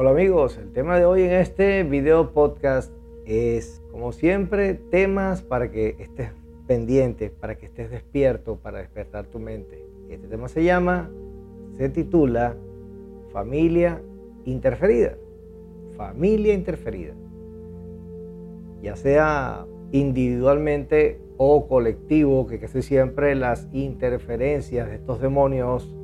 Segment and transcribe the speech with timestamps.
[0.00, 2.90] Hola amigos, el tema de hoy en este video podcast
[3.26, 6.30] es, como siempre, temas para que estés
[6.66, 9.84] pendiente, para que estés despierto, para despertar tu mente.
[10.08, 11.10] Este tema se llama,
[11.76, 12.56] se titula
[13.30, 14.00] Familia
[14.46, 15.18] Interferida.
[15.98, 17.12] Familia Interferida.
[18.80, 25.94] Ya sea individualmente o colectivo, que casi siempre las interferencias de estos demonios,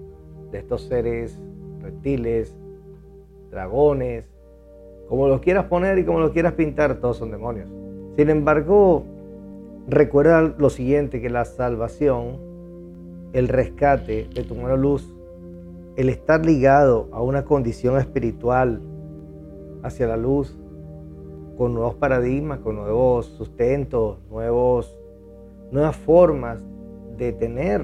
[0.52, 1.40] de estos seres
[1.80, 2.58] reptiles,
[3.57, 4.27] dragones,
[5.08, 7.68] como los quieras poner y como los quieras pintar, todos son demonios.
[8.17, 9.04] Sin embargo,
[9.89, 12.39] recuerda lo siguiente, que la salvación,
[13.32, 15.11] el rescate de tu mano luz,
[15.96, 18.82] el estar ligado a una condición espiritual
[19.82, 20.58] hacia la luz,
[21.57, 24.99] con nuevos paradigmas, con nuevos sustentos, nuevos,
[25.71, 26.63] nuevas formas
[27.16, 27.80] de tener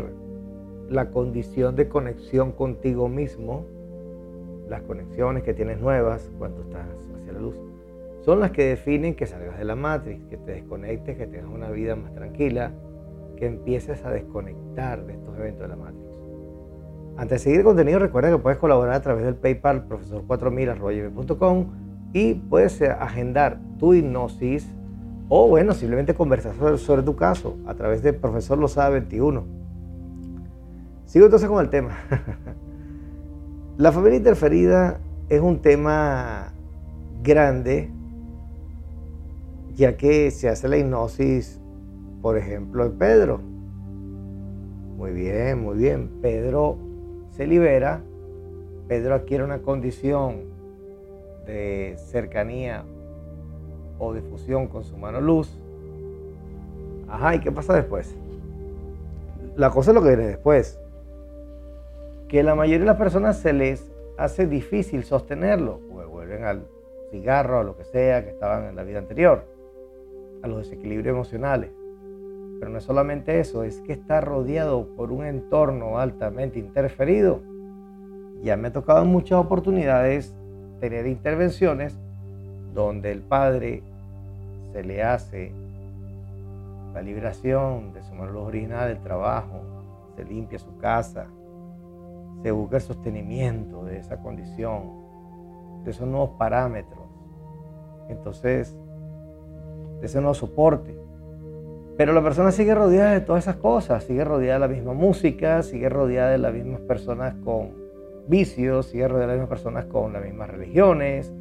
[0.91, 3.65] la condición de conexión contigo mismo,
[4.73, 7.55] las conexiones que tienes nuevas cuando estás hacia la luz,
[8.23, 11.71] son las que definen que salgas de la matriz, que te desconectes, que tengas una
[11.71, 12.73] vida más tranquila,
[13.37, 16.01] que empieces a desconectar de estos eventos de la matriz.
[17.19, 21.67] Antes de seguir el contenido, recuerda que puedes colaborar a través del PayPal profesor4000.com
[22.15, 24.67] y puedes agendar tu hipnosis
[25.29, 29.45] o, bueno, simplemente conversar sobre, tu caso a través de Profesor Lo Sabe 21.
[31.05, 31.91] Sigo entonces con el tema.
[33.79, 36.53] La familia interferida es un tema
[37.23, 37.91] grande,
[39.75, 41.59] ya que se hace la hipnosis,
[42.21, 43.41] por ejemplo, en Pedro.
[44.99, 46.11] Muy bien, muy bien.
[46.21, 46.77] Pedro
[47.31, 48.03] se libera,
[48.89, 50.43] Pedro adquiere una condición
[51.47, 52.85] de cercanía
[53.99, 55.59] o difusión con su mano luz.
[57.09, 58.15] Ajá, ¿y qué pasa después?
[59.57, 60.79] La cosa es lo que viene después.
[62.33, 66.67] Que la mayoría de las personas se les hace difícil sostenerlo, porque vuelven al
[67.11, 69.45] cigarro, a lo que sea que estaban en la vida anterior,
[70.43, 71.73] a los desequilibrios emocionales.
[72.59, 77.43] Pero no es solamente eso, es que está rodeado por un entorno altamente interferido.
[78.43, 80.35] Ya me ha tocado en muchas oportunidades
[80.81, 81.99] tener intervenciones
[82.73, 83.83] donde el padre
[84.73, 85.53] se le hace
[86.95, 89.61] la liberación de su mano original del trabajo,
[90.17, 91.27] se limpia su casa,
[92.43, 94.91] se busca el sostenimiento de esa condición,
[95.85, 97.05] de esos nuevos parámetros.
[98.09, 98.77] Entonces,
[100.01, 100.97] de ese nuevo soporte.
[101.97, 105.63] Pero la persona sigue rodeada de todas esas cosas, sigue rodeada de la misma música,
[105.63, 107.71] sigue rodeada de las mismas personas con
[108.27, 111.33] vicios, sigue rodeado de las mismas personas con las mismas religiones,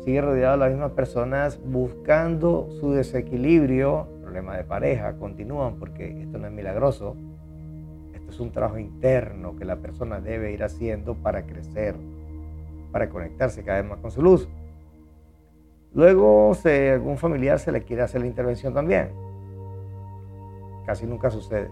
[0.00, 6.38] sigue rodeado de las mismas personas buscando su desequilibrio, problema de pareja, continúan porque esto
[6.38, 7.16] no es milagroso,
[8.28, 11.96] es un trabajo interno que la persona debe ir haciendo para crecer,
[12.92, 14.48] para conectarse cada vez más con su luz.
[15.94, 19.10] Luego, si algún familiar se le quiere hacer la intervención también,
[20.84, 21.70] casi nunca sucede,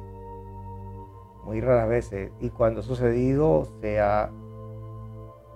[1.45, 4.31] muy raras veces, y cuando ha sucedido se ha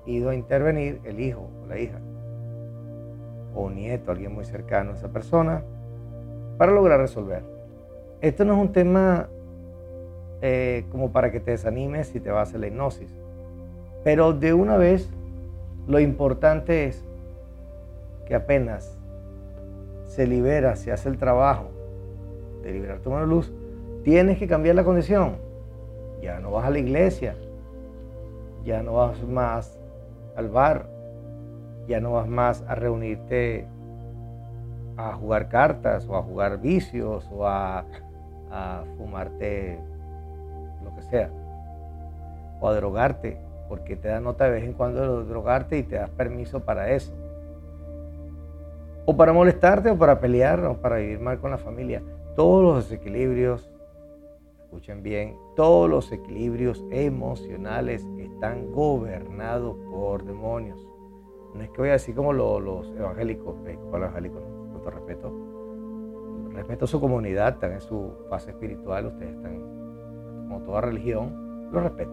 [0.06, 2.00] ido a intervenir el hijo o la hija
[3.54, 5.64] o un nieto, alguien muy cercano a esa persona,
[6.58, 7.42] para lograr resolver.
[8.20, 9.28] Esto no es un tema
[10.42, 13.10] eh, como para que te desanimes si te vas a la hipnosis,
[14.04, 15.08] pero de una vez
[15.86, 17.04] lo importante es
[18.26, 18.96] que apenas
[20.06, 21.70] se libera, se hace el trabajo
[22.62, 23.52] de liberar tu mano luz,
[24.02, 25.36] tienes que cambiar la condición.
[26.22, 27.34] Ya no vas a la iglesia,
[28.64, 29.78] ya no vas más
[30.36, 30.86] al bar,
[31.88, 33.66] ya no vas más a reunirte
[34.96, 37.84] a jugar cartas o a jugar vicios o a,
[38.96, 39.78] fumarte
[41.00, 41.30] que sea,
[42.60, 43.38] o a drogarte,
[43.68, 46.90] porque te da nota de vez en cuando de drogarte y te das permiso para
[46.90, 47.12] eso.
[49.06, 52.02] O para molestarte o para pelear o para vivir mal con la familia.
[52.36, 53.70] Todos los desequilibrios
[54.70, 60.78] escuchen bien, todos los equilibrios emocionales están gobernados por demonios.
[61.54, 65.32] No es que voy a decir como los, evangélicos, eh, los evangélicos, con todo respeto.
[66.52, 69.79] Respeto a su comunidad, en su fase espiritual, ustedes están,
[70.50, 72.12] como toda religión, lo respeto.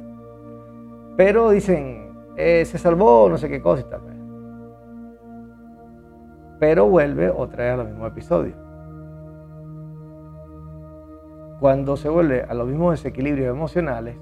[1.17, 4.01] Pero dicen, eh, se salvó, no sé qué cosa y tal.
[6.59, 8.67] Pero vuelve otra vez a los mismos episodios
[11.59, 14.15] cuando se vuelve a los mismos desequilibrios emocionales,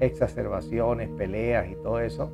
[0.00, 2.30] exacerbaciones, peleas y todo eso,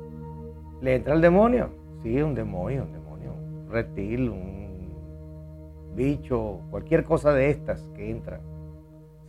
[0.81, 1.69] le entra el demonio.
[2.01, 4.93] Sí, un demonio, un demonio, un reptil, un
[5.95, 8.48] bicho, cualquier cosa de estas que entran.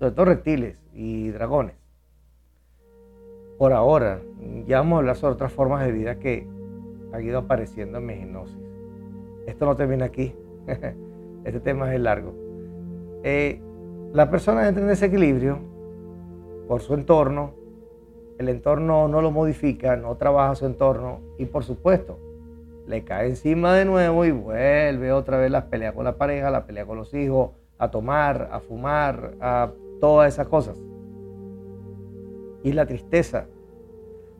[0.00, 1.75] Sobre todo reptiles y dragones.
[3.58, 4.23] Por ahora,
[4.67, 6.49] ya vamos a hablar sobre otras formas de vida que
[7.12, 8.56] han ido apareciendo en mi hipnosis.
[9.47, 10.35] Esto no termina aquí.
[11.44, 12.32] este tema es largo.
[13.25, 13.61] Eh,
[14.14, 15.58] la persona entra en desequilibrio
[16.67, 17.52] por su entorno,
[18.38, 22.19] el entorno no lo modifica, no trabaja su entorno y por supuesto
[22.87, 26.64] le cae encima de nuevo y vuelve otra vez la pelea con la pareja, la
[26.64, 29.70] pelea con los hijos, a tomar, a fumar, a
[30.00, 30.76] todas esas cosas.
[32.62, 33.47] Y la tristeza.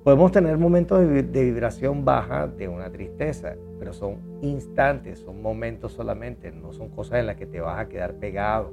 [0.03, 6.51] Podemos tener momentos de, vibración baja de una tristeza, pero son instantes, son momentos solamente,
[6.51, 8.73] no son cosas en las que te vas a quedar pegado.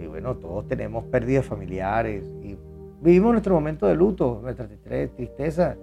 [0.00, 2.56] Y bueno, todos tenemos pérdidas familiares y
[3.00, 5.76] vivimos nuestro momento de luto, nuestra tristeza,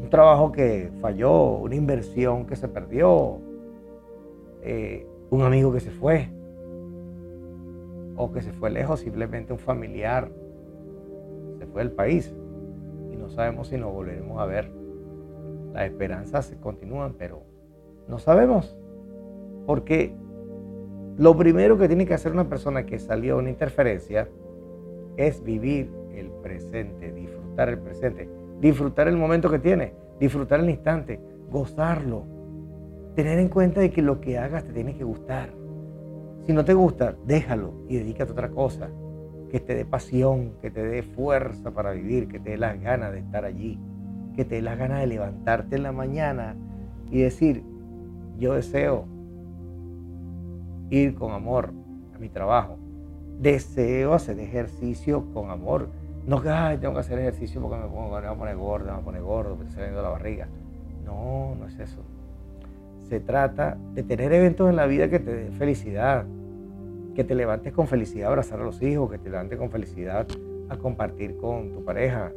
[0.00, 3.38] un trabajo que falló, una inversión que se perdió,
[4.62, 6.28] eh, un amigo que se fue,
[8.22, 10.30] o que se fue lejos, simplemente un familiar
[11.58, 12.32] se fue del país
[13.10, 14.70] y no sabemos si nos volveremos a ver.
[15.72, 17.42] Las esperanzas se continúan, pero
[18.08, 18.76] no sabemos,
[19.66, 20.14] porque
[21.16, 24.28] lo primero que tiene que hacer una persona que salió de una interferencia
[25.16, 28.28] es vivir el presente, disfrutar el presente,
[28.60, 31.18] disfrutar el momento que tiene, disfrutar el instante,
[31.50, 32.24] gozarlo,
[33.16, 35.61] tener en cuenta de que lo que hagas te tiene que gustar.
[36.46, 38.90] Si no te gusta, déjalo y dedícate a otra cosa
[39.50, 43.12] que te dé pasión, que te dé fuerza para vivir, que te dé las ganas
[43.12, 43.78] de estar allí,
[44.34, 46.56] que te dé las ganas de levantarte en la mañana
[47.10, 47.62] y decir,
[48.38, 49.06] yo deseo
[50.90, 51.72] ir con amor
[52.14, 52.78] a mi trabajo.
[53.38, 55.90] Deseo hacer ejercicio con amor.
[56.26, 56.50] No que
[56.80, 59.04] tengo que hacer ejercicio porque me, pongo, me voy a poner gordo, me voy a
[59.04, 60.48] poner gordo, me está saliendo la barriga.
[61.04, 62.02] No, no es eso.
[63.12, 66.24] Se trata de tener eventos en la vida que te den felicidad,
[67.14, 70.26] que te levantes con felicidad a abrazar a los hijos, que te levantes con felicidad
[70.70, 72.32] a compartir con tu pareja.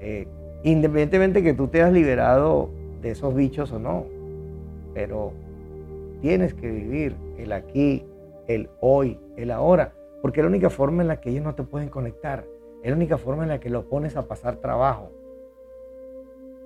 [0.00, 0.26] Eh,
[0.62, 2.70] independientemente que tú te hayas liberado
[3.02, 4.06] de esos bichos o no,
[4.94, 5.34] pero
[6.22, 8.02] tienes que vivir el aquí,
[8.46, 11.64] el hoy, el ahora, porque es la única forma en la que ellos no te
[11.64, 12.46] pueden conectar,
[12.82, 15.10] es la única forma en la que lo pones a pasar trabajo,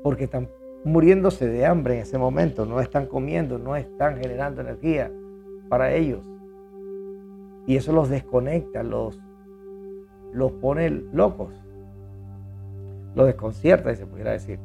[0.05, 0.47] porque están
[0.85, 5.11] muriéndose de hambre en ese momento, no están comiendo, no están generando energía
[5.69, 6.29] para ellos.
[7.67, 9.21] Y eso los desconecta, los,
[10.33, 11.55] los pone locos,
[13.15, 14.59] los desconcierta, se pudiera decir.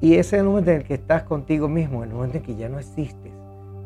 [0.00, 2.68] Y ese momento en el que estás contigo mismo, en el momento en que ya
[2.68, 3.32] no existes,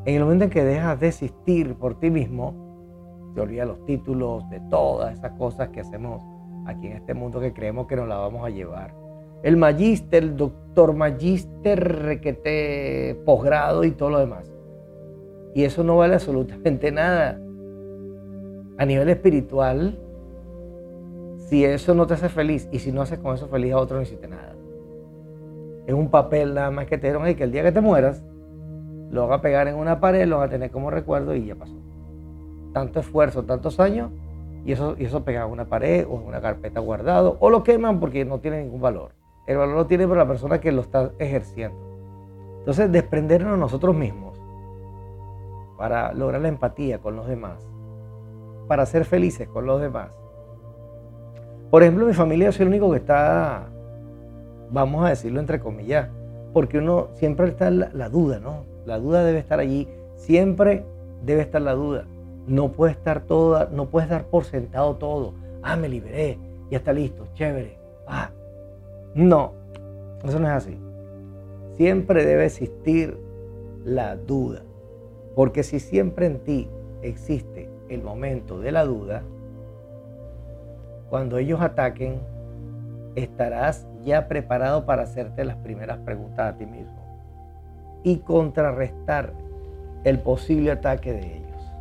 [0.05, 4.49] en el momento en que dejas de existir por ti mismo, te olvidas los títulos,
[4.51, 6.23] de todas esas cosas que hacemos
[6.67, 9.08] aquí en este mundo que creemos que nos la vamos a llevar.
[9.43, 14.51] El magíster, el doctor magíster, requete posgrado y todo lo demás.
[15.55, 17.41] Y eso no vale absolutamente nada.
[18.79, 19.99] A nivel espiritual,
[21.49, 23.97] si eso no te hace feliz y si no haces con eso feliz a otro,
[23.97, 24.59] no hiciste nada
[25.89, 28.23] es un papel nada más que te dieron y que el día que te mueras
[29.11, 31.55] lo van a pegar en una pared, lo van a tener como recuerdo y ya
[31.55, 31.73] pasó.
[32.75, 34.11] Tanto esfuerzo, tantos años
[34.67, 37.63] y eso, y eso pegado en una pared o en una carpeta guardado o lo
[37.63, 39.13] queman porque no tiene ningún valor.
[39.49, 41.77] El valor lo tiene para la persona que lo está ejerciendo.
[42.61, 44.39] Entonces, desprendernos nosotros mismos
[45.79, 47.67] para lograr la empatía con los demás,
[48.69, 50.11] para ser felices con los demás.
[51.71, 53.69] Por ejemplo, mi familia es el único que está
[54.71, 56.09] vamos a decirlo entre comillas,
[56.53, 58.65] porque uno siempre está la, la duda, ¿no?
[58.85, 60.85] La duda debe estar allí, siempre
[61.25, 62.05] debe estar la duda.
[62.47, 65.35] No puede estar toda, no puedes dar por sentado todo.
[65.63, 66.39] Ah, me liberé,
[66.71, 67.79] ya está listo, chévere.
[68.07, 68.31] Ah,
[69.19, 69.53] no,
[70.25, 70.79] eso no es así.
[71.75, 73.19] Siempre debe existir
[73.85, 74.63] la duda,
[75.35, 76.71] porque si siempre en ti
[77.03, 79.25] existe el momento de la duda,
[81.11, 82.21] cuando ellos ataquen,
[83.17, 87.03] estarás ya preparado para hacerte las primeras preguntas a ti mismo
[88.05, 89.33] y contrarrestar
[90.05, 91.73] el posible ataque de ellos.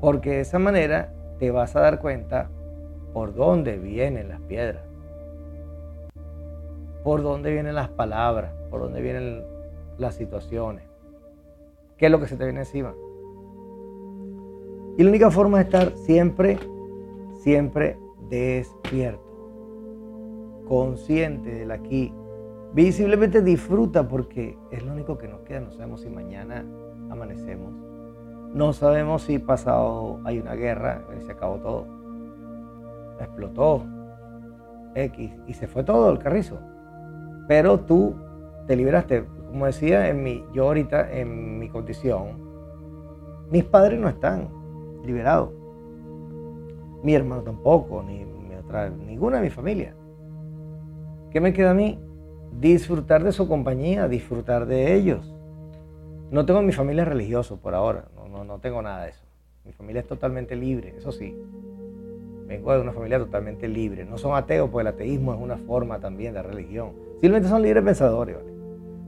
[0.00, 2.48] Porque de esa manera te vas a dar cuenta
[3.12, 4.82] por dónde vienen las piedras,
[7.06, 9.44] por dónde vienen las palabras, por dónde vienen
[9.96, 10.82] las situaciones,
[11.96, 12.96] qué es lo que se te viene encima.
[14.98, 16.58] Y la única forma de estar siempre,
[17.34, 17.96] siempre
[18.28, 19.22] despierto
[20.66, 22.12] consciente del aquí.
[22.72, 25.60] Visiblemente disfruta porque es lo único que nos queda.
[25.60, 26.64] No sabemos si mañana
[27.08, 27.72] amanecemos.
[28.52, 31.86] No sabemos si pasado hay una guerra y se acabó todo.
[33.20, 33.84] Explotó
[34.96, 36.58] X y se fue todo el carrizo.
[37.48, 38.14] Pero tú
[38.66, 39.24] te liberaste.
[39.48, 42.38] Como decía, en mi, yo ahorita en mi condición,
[43.50, 44.48] mis padres no están
[45.04, 45.50] liberados.
[47.02, 48.24] Mi hermano tampoco, ni
[48.56, 49.94] otra, ninguna de mi familia.
[51.30, 51.98] ¿Qué me queda a mí?
[52.60, 55.32] disfrutar de su compañía, disfrutar de ellos.
[56.30, 59.24] No tengo mi familia religiosa por ahora, no, no, tengo nada de eso.
[59.64, 61.36] Mi familia es totalmente libre, eso sí.
[62.46, 64.04] Vengo de una familia totalmente libre.
[64.04, 66.92] No son ateos, porque el ateísmo es una forma también de religión.
[67.20, 68.36] Simplemente son libres pensadores,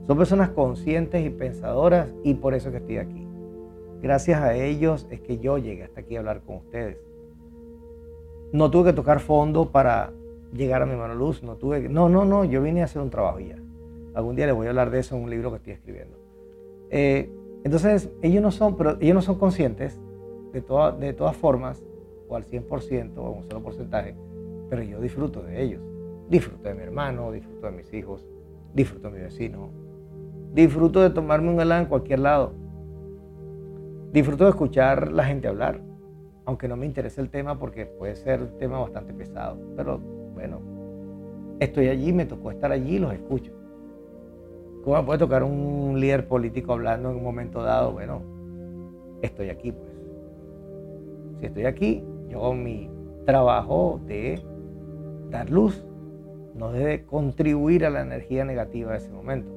[0.07, 3.27] Son personas conscientes y pensadoras y por eso que estoy aquí.
[4.03, 6.99] Gracias a ellos es que yo llegué hasta aquí a hablar con ustedes.
[8.53, 10.13] No tuve que tocar fondo para
[10.53, 11.89] llegar a mi mano luz, no tuve que...
[11.89, 13.59] No, no, no, yo vine a hacer un trabajo ya.
[14.15, 16.17] Algún día les voy a hablar de eso en un libro que estoy escribiendo.
[16.91, 17.31] Eh,
[17.65, 20.01] entonces, ellos no son, pero ellos no son conscientes
[20.53, 20.63] de,
[21.01, 21.85] de todas formas,
[22.29, 24.15] o al 100% o un solo porcentaje,
[24.69, 25.83] pero yo disfruto de ellos.
[26.29, 28.27] Disfruto de mi hermano, disfruto de mis hijos,
[28.75, 29.71] disfruto de mi vecino,
[30.53, 32.53] disfruto de tomarme un helado en cualquier lado,
[34.13, 35.81] disfruto de escuchar la gente hablar,
[36.45, 39.99] aunque no me interese el tema porque puede ser un tema bastante pesado, pero
[40.35, 40.61] bueno,
[41.61, 43.53] estoy allí, me tocó estar allí, los escucho.
[44.85, 47.93] ¿Cómo me puede tocar un líder político hablando en un momento dado?
[47.93, 48.23] Bueno,
[49.23, 49.91] estoy aquí, pues.
[51.41, 52.91] Si estoy aquí, yo mi
[53.25, 54.41] trabajo de
[55.31, 55.87] dar luz,
[56.55, 59.53] no de contribuir a la energía negativa de ese momento.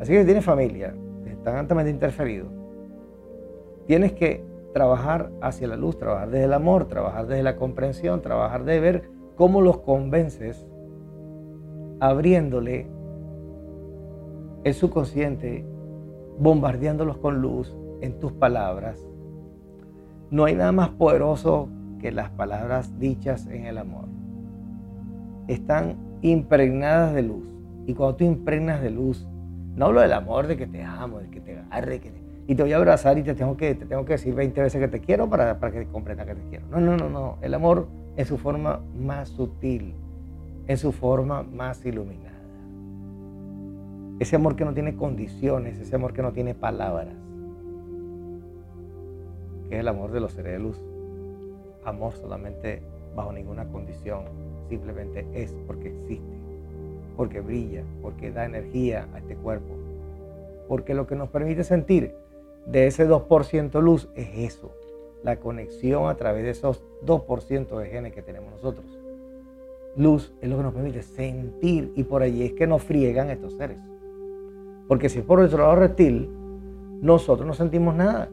[0.00, 0.94] Así que si tienes familia,
[1.26, 2.48] están altamente interferidos,
[3.86, 8.64] tienes que trabajar hacia la luz, trabajar desde el amor, trabajar desde la comprensión, trabajar
[8.64, 10.66] de ver cómo los convences
[12.00, 12.88] abriéndole
[14.64, 15.64] el subconsciente,
[16.38, 19.06] bombardeándolos con luz en tus palabras.
[20.30, 21.68] No hay nada más poderoso
[22.04, 24.04] que las palabras dichas en el amor.
[25.48, 27.48] Están impregnadas de luz.
[27.86, 29.26] Y cuando tú impregnas de luz,
[29.74, 32.12] no hablo del amor de que te amo, de que te agarre, que
[32.46, 34.78] y te voy a abrazar y te tengo que, te tengo que decir 20 veces
[34.78, 36.66] que te quiero para, para que comprendas que te quiero.
[36.70, 37.38] No, no, no, no.
[37.40, 39.94] El amor en su forma más sutil,
[40.66, 42.36] en su forma más iluminada.
[44.18, 47.14] Ese amor que no tiene condiciones, ese amor que no tiene palabras,
[49.70, 50.78] que es el amor de los seres de luz.
[51.84, 52.82] Amor solamente
[53.14, 54.24] bajo ninguna condición,
[54.68, 56.36] simplemente es porque existe,
[57.16, 59.74] porque brilla, porque da energía a este cuerpo,
[60.68, 62.14] porque lo que nos permite sentir
[62.66, 64.72] de ese 2% luz es eso,
[65.22, 68.86] la conexión a través de esos 2% de genes que tenemos nosotros.
[69.96, 73.54] Luz es lo que nos permite sentir y por allí es que nos friegan estos
[73.54, 73.78] seres.
[74.88, 76.28] Porque si es por nuestro lado reptil,
[77.00, 78.28] nosotros no sentimos nada.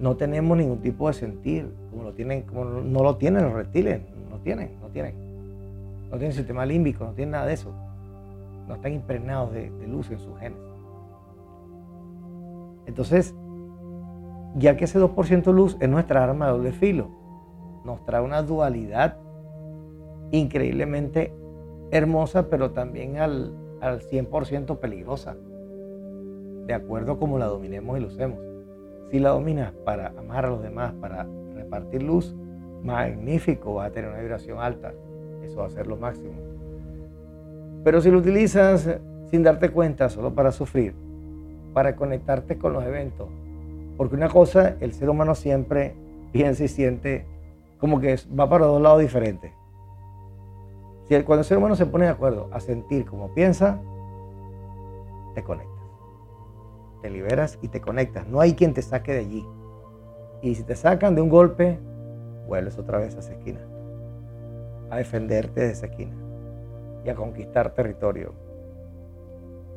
[0.00, 4.00] No tenemos ningún tipo de sentir, como, lo tienen, como no lo tienen los reptiles.
[4.30, 5.14] No tienen, no tienen.
[6.10, 7.72] No tienen sistema límbico, no tienen nada de eso.
[8.66, 10.58] No están impregnados de, luz en sus genes.
[12.86, 13.34] Entonces,
[14.56, 17.08] ya que ese 2% luz es nuestra arma de doble filo,
[17.84, 19.18] nos trae una dualidad
[20.30, 21.34] increíblemente
[21.90, 25.36] hermosa, pero también al, al 100% peligrosa,
[26.66, 28.38] de acuerdo a cómo la dominemos y lo usemos.
[29.10, 32.36] Si la dominas para amar a los demás, para repartir luz,
[32.82, 34.92] magnífico, vas a tener una vibración alta,
[35.42, 36.34] eso va a ser lo máximo.
[37.84, 38.98] Pero si lo utilizas
[39.30, 40.94] sin darte cuenta, solo para sufrir,
[41.72, 43.28] para conectarte con los eventos,
[43.96, 45.94] porque una cosa, el ser humano siempre
[46.32, 47.24] piensa y siente
[47.78, 49.52] como que va para dos lados diferentes.
[51.08, 53.80] Cuando el ser humano se pone de acuerdo a sentir como piensa,
[55.34, 55.77] te conectas.
[57.02, 58.26] Te liberas y te conectas.
[58.26, 59.46] No hay quien te saque de allí.
[60.42, 61.78] Y si te sacan de un golpe,
[62.46, 63.60] vuelves otra vez a esa esquina.
[64.90, 66.14] A defenderte de esa esquina.
[67.04, 68.32] Y a conquistar territorio.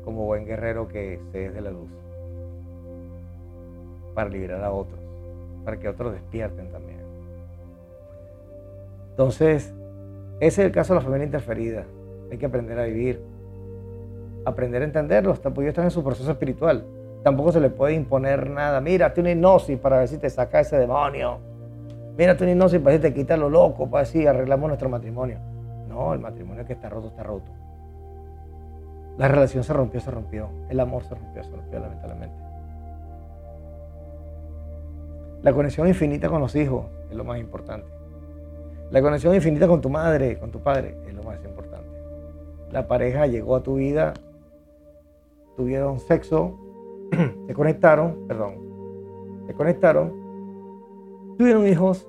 [0.04, 1.90] Como buen guerrero que se es de la luz
[4.14, 5.00] para liberar a otros,
[5.64, 7.00] para que otros despierten también.
[9.10, 9.74] Entonces,
[10.40, 11.84] ese es el caso de la familia interferida.
[12.30, 13.22] Hay que aprender a vivir,
[14.44, 16.84] aprender a entenderlos, porque ellos están en su proceso espiritual.
[17.22, 18.80] Tampoco se le puede imponer nada.
[18.80, 21.38] Mira, una hipnosis para ver si te saca ese demonio.
[22.16, 25.38] Mira, una hipnosis para ver si te quita lo loco, para si arreglamos nuestro matrimonio.
[25.88, 27.50] No, el matrimonio que está roto, está roto.
[29.18, 30.48] La relación se rompió, se rompió.
[30.68, 32.36] El amor se rompió, se rompió, lamentablemente.
[35.42, 37.86] La conexión infinita con los hijos es lo más importante.
[38.90, 41.88] La conexión infinita con tu madre, con tu padre, es lo más importante.
[42.70, 44.14] La pareja llegó a tu vida,
[45.56, 46.58] tuvieron sexo,
[47.46, 48.54] se conectaron, perdón,
[49.46, 50.12] se conectaron,
[51.36, 52.08] tuvieron hijos,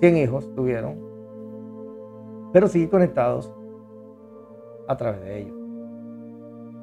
[0.00, 0.98] 100 hijos tuvieron,
[2.52, 3.54] pero sí conectados
[4.88, 5.56] a través de ellos.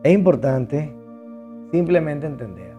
[0.03, 0.95] Es importante
[1.71, 2.75] simplemente entender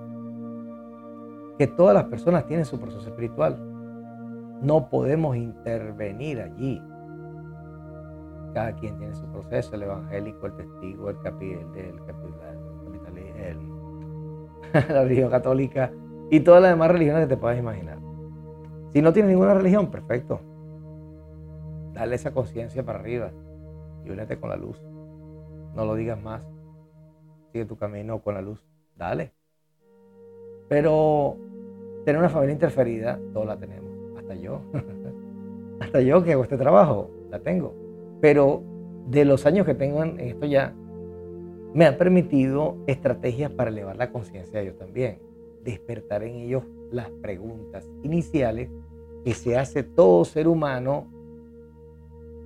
[1.58, 3.58] que todas las personas tienen su proceso espiritual.
[4.62, 6.82] No podemos intervenir allí.
[8.54, 13.69] cada quien tiene su proceso, el evangélico, el testigo, el, capi, el, el,
[14.88, 15.92] la religión católica
[16.30, 17.98] y todas las demás religiones que te puedas imaginar.
[18.92, 20.40] Si no tienes ninguna religión, perfecto.
[21.92, 23.30] Dale esa conciencia para arriba
[24.04, 24.80] y únete con la luz.
[25.74, 26.48] No lo digas más.
[27.52, 28.64] Sigue tu camino con la luz.
[28.96, 29.32] Dale.
[30.68, 31.36] Pero
[32.04, 33.90] tener una familia interferida, todos la tenemos.
[34.18, 34.60] Hasta yo.
[35.80, 37.74] Hasta yo que hago este trabajo, la tengo.
[38.20, 38.62] Pero
[39.08, 40.74] de los años que tengo en esto ya,
[41.74, 45.18] me ha permitido estrategias para elevar la conciencia de ellos también.
[45.62, 48.70] Despertar en ellos las preguntas iniciales
[49.24, 51.06] que se hace todo ser humano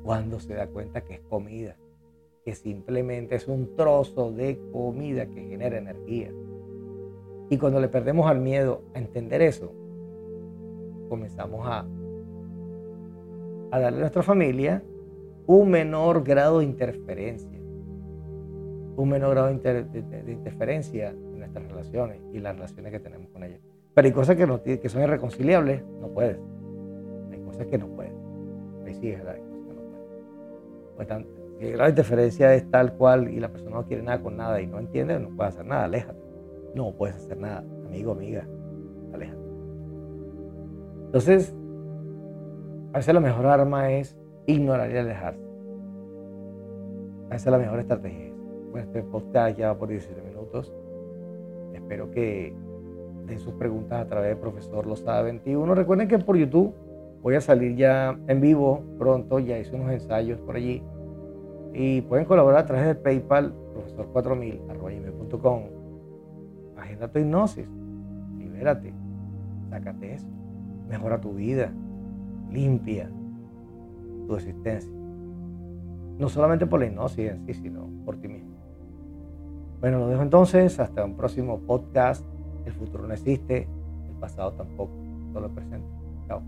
[0.02, 1.76] cuando se da cuenta que es comida,
[2.44, 6.30] que simplemente es un trozo de comida que genera energía.
[7.48, 9.72] Y cuando le perdemos al miedo a entender eso,
[11.08, 11.86] comenzamos a,
[13.70, 14.82] a darle a nuestra familia
[15.46, 17.58] un menor grado de interferencia,
[18.96, 23.60] un menor grado de, interferencia en nuestras relaciones y las relaciones que tenemos con ellos.
[23.94, 26.38] Pero hay cosas que, no, que son irreconciliables, no puedes.
[27.30, 28.12] Hay cosas que no puedes.
[28.84, 30.06] Hay sí, hay cosas que no puedes.
[30.96, 31.08] Pues
[31.58, 34.36] si el grado de interferencia es tal cual y la persona no quiere nada con
[34.36, 36.18] nada y no entiende, no puede hacer nada, aléjate.
[36.74, 38.44] No puedes hacer nada, amigo, amiga,
[39.12, 39.38] aléjate.
[41.06, 41.54] Entonces,
[42.92, 45.40] a veces la mejor arma es ignorar y alejarse.
[47.30, 48.33] Esa es la mejor estrategia.
[48.76, 50.72] Este podcast ya va por 17 minutos.
[51.72, 52.54] Espero que
[53.26, 55.74] den sus preguntas a través de Profesor Lozada 21.
[55.74, 56.74] Recuerden que por YouTube
[57.22, 59.38] voy a salir ya en vivo pronto.
[59.38, 60.82] Ya hice unos ensayos por allí.
[61.72, 65.62] Y pueden colaborar a través de PayPal, profesor4000.com.
[66.76, 67.66] Agenda tu hipnosis.
[68.38, 68.92] Libérate.
[69.70, 70.28] Sácate eso.
[70.88, 71.72] Mejora tu vida.
[72.50, 73.10] Limpia
[74.26, 74.92] tu existencia.
[76.18, 78.23] No solamente por la hipnosis en sí, sino por ti.
[79.84, 80.80] Bueno, lo dejo entonces.
[80.80, 82.24] Hasta un próximo podcast.
[82.64, 83.68] El futuro no existe,
[84.08, 84.90] el pasado tampoco,
[85.34, 85.86] solo el presente.
[86.26, 86.40] Chao.